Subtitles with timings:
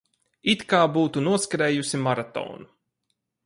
[0.53, 2.69] It kā būtu noskrējusi maratonu.